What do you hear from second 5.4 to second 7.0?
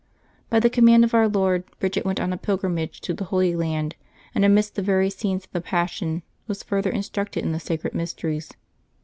of the Passion was further